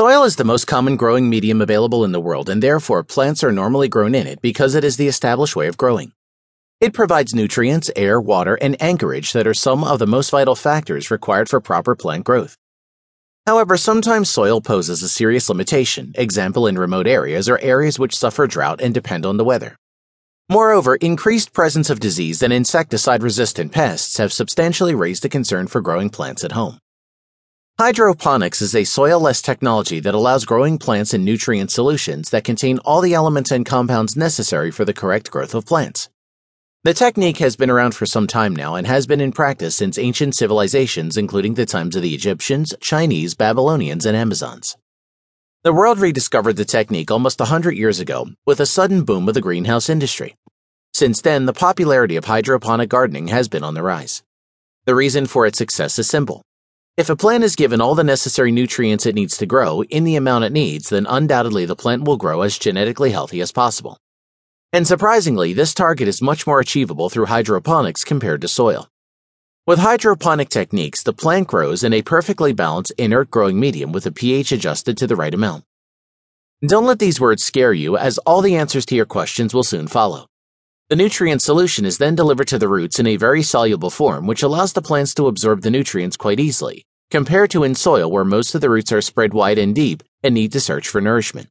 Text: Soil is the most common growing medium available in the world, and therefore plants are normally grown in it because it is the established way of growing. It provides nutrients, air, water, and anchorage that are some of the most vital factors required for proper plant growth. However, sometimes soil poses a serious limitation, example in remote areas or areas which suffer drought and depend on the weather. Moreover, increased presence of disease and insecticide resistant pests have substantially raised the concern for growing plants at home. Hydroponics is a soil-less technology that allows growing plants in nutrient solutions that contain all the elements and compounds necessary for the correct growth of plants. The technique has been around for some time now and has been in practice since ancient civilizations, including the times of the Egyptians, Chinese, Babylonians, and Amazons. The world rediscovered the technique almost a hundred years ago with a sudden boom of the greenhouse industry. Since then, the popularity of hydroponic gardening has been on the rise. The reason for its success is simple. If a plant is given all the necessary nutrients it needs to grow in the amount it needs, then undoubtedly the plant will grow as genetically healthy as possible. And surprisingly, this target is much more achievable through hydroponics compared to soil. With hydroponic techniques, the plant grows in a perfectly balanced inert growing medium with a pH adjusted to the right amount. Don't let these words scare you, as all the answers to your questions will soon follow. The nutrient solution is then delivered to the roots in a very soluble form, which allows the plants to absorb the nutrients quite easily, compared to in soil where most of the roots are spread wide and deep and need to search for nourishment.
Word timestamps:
Soil 0.00 0.24
is 0.24 0.36
the 0.36 0.44
most 0.44 0.66
common 0.66 0.96
growing 0.96 1.28
medium 1.28 1.60
available 1.60 2.06
in 2.06 2.12
the 2.12 2.22
world, 2.22 2.48
and 2.48 2.62
therefore 2.62 3.04
plants 3.04 3.44
are 3.44 3.52
normally 3.52 3.86
grown 3.86 4.14
in 4.14 4.26
it 4.26 4.40
because 4.40 4.74
it 4.74 4.82
is 4.82 4.96
the 4.96 5.08
established 5.08 5.54
way 5.54 5.66
of 5.66 5.76
growing. 5.76 6.12
It 6.80 6.94
provides 6.94 7.34
nutrients, 7.34 7.90
air, 7.94 8.18
water, 8.18 8.54
and 8.54 8.82
anchorage 8.82 9.34
that 9.34 9.46
are 9.46 9.52
some 9.52 9.84
of 9.84 9.98
the 9.98 10.06
most 10.06 10.30
vital 10.30 10.54
factors 10.54 11.10
required 11.10 11.50
for 11.50 11.60
proper 11.60 11.94
plant 11.94 12.24
growth. 12.24 12.56
However, 13.46 13.76
sometimes 13.76 14.30
soil 14.30 14.62
poses 14.62 15.02
a 15.02 15.08
serious 15.10 15.50
limitation, 15.50 16.12
example 16.14 16.66
in 16.66 16.78
remote 16.78 17.06
areas 17.06 17.46
or 17.46 17.58
areas 17.58 17.98
which 17.98 18.16
suffer 18.16 18.46
drought 18.46 18.80
and 18.80 18.94
depend 18.94 19.26
on 19.26 19.36
the 19.36 19.44
weather. 19.44 19.76
Moreover, 20.48 20.96
increased 20.96 21.52
presence 21.52 21.90
of 21.90 22.00
disease 22.00 22.42
and 22.42 22.54
insecticide 22.54 23.22
resistant 23.22 23.70
pests 23.70 24.16
have 24.16 24.32
substantially 24.32 24.94
raised 24.94 25.24
the 25.24 25.28
concern 25.28 25.66
for 25.66 25.82
growing 25.82 26.08
plants 26.08 26.42
at 26.42 26.52
home. 26.52 26.78
Hydroponics 27.80 28.60
is 28.60 28.74
a 28.74 28.84
soil-less 28.84 29.40
technology 29.40 30.00
that 30.00 30.14
allows 30.14 30.44
growing 30.44 30.76
plants 30.76 31.14
in 31.14 31.24
nutrient 31.24 31.70
solutions 31.70 32.28
that 32.28 32.44
contain 32.44 32.78
all 32.80 33.00
the 33.00 33.14
elements 33.14 33.50
and 33.50 33.64
compounds 33.64 34.18
necessary 34.18 34.70
for 34.70 34.84
the 34.84 34.92
correct 34.92 35.30
growth 35.30 35.54
of 35.54 35.64
plants. 35.64 36.10
The 36.84 36.92
technique 36.92 37.38
has 37.38 37.56
been 37.56 37.70
around 37.70 37.94
for 37.94 38.04
some 38.04 38.26
time 38.26 38.54
now 38.54 38.74
and 38.74 38.86
has 38.86 39.06
been 39.06 39.22
in 39.22 39.32
practice 39.32 39.76
since 39.76 39.96
ancient 39.96 40.34
civilizations, 40.34 41.16
including 41.16 41.54
the 41.54 41.64
times 41.64 41.96
of 41.96 42.02
the 42.02 42.14
Egyptians, 42.14 42.74
Chinese, 42.82 43.34
Babylonians, 43.34 44.04
and 44.04 44.14
Amazons. 44.14 44.76
The 45.64 45.72
world 45.72 46.00
rediscovered 46.00 46.56
the 46.56 46.66
technique 46.66 47.10
almost 47.10 47.40
a 47.40 47.46
hundred 47.46 47.78
years 47.78 47.98
ago 47.98 48.26
with 48.44 48.60
a 48.60 48.66
sudden 48.66 49.04
boom 49.04 49.26
of 49.26 49.32
the 49.32 49.40
greenhouse 49.40 49.88
industry. 49.88 50.36
Since 50.92 51.22
then, 51.22 51.46
the 51.46 51.54
popularity 51.54 52.16
of 52.16 52.26
hydroponic 52.26 52.90
gardening 52.90 53.28
has 53.28 53.48
been 53.48 53.64
on 53.64 53.72
the 53.72 53.82
rise. 53.82 54.22
The 54.84 54.94
reason 54.94 55.24
for 55.24 55.46
its 55.46 55.56
success 55.56 55.98
is 55.98 56.06
simple. 56.06 56.42
If 57.00 57.08
a 57.08 57.16
plant 57.16 57.44
is 57.44 57.56
given 57.56 57.80
all 57.80 57.94
the 57.94 58.04
necessary 58.04 58.52
nutrients 58.52 59.06
it 59.06 59.14
needs 59.14 59.38
to 59.38 59.46
grow 59.46 59.82
in 59.84 60.04
the 60.04 60.16
amount 60.16 60.44
it 60.44 60.52
needs, 60.52 60.90
then 60.90 61.06
undoubtedly 61.08 61.64
the 61.64 61.74
plant 61.74 62.04
will 62.04 62.18
grow 62.18 62.42
as 62.42 62.58
genetically 62.58 63.10
healthy 63.10 63.40
as 63.40 63.52
possible. 63.52 63.96
And 64.74 64.86
surprisingly, 64.86 65.54
this 65.54 65.72
target 65.72 66.08
is 66.08 66.20
much 66.20 66.46
more 66.46 66.60
achievable 66.60 67.08
through 67.08 67.24
hydroponics 67.24 68.04
compared 68.04 68.42
to 68.42 68.48
soil. 68.48 68.90
With 69.66 69.78
hydroponic 69.78 70.50
techniques, 70.50 71.02
the 71.02 71.14
plant 71.14 71.48
grows 71.48 71.82
in 71.82 71.94
a 71.94 72.02
perfectly 72.02 72.52
balanced 72.52 72.92
inert 72.98 73.30
growing 73.30 73.58
medium 73.58 73.92
with 73.92 74.04
a 74.04 74.12
pH 74.12 74.52
adjusted 74.52 74.98
to 74.98 75.06
the 75.06 75.16
right 75.16 75.32
amount. 75.32 75.64
Don't 76.68 76.84
let 76.84 76.98
these 76.98 77.18
words 77.18 77.42
scare 77.42 77.72
you, 77.72 77.96
as 77.96 78.18
all 78.26 78.42
the 78.42 78.56
answers 78.56 78.84
to 78.84 78.94
your 78.94 79.06
questions 79.06 79.54
will 79.54 79.64
soon 79.64 79.86
follow. 79.86 80.26
The 80.90 80.96
nutrient 80.96 81.40
solution 81.40 81.86
is 81.86 81.96
then 81.96 82.14
delivered 82.14 82.48
to 82.48 82.58
the 82.58 82.68
roots 82.68 82.98
in 82.98 83.06
a 83.06 83.16
very 83.16 83.42
soluble 83.42 83.88
form, 83.88 84.26
which 84.26 84.42
allows 84.42 84.74
the 84.74 84.82
plants 84.82 85.14
to 85.14 85.28
absorb 85.28 85.62
the 85.62 85.70
nutrients 85.70 86.18
quite 86.18 86.40
easily, 86.40 86.84
compared 87.10 87.50
to 87.50 87.64
in 87.64 87.74
soil 87.74 88.10
where 88.10 88.24
most 88.24 88.54
of 88.54 88.60
the 88.60 88.70
roots 88.70 88.92
are 88.92 89.02
spread 89.02 89.34
wide 89.34 89.58
and 89.58 89.74
deep 89.74 90.02
and 90.22 90.34
need 90.34 90.52
to 90.52 90.60
search 90.60 90.88
for 90.88 91.00
nourishment. 91.00 91.48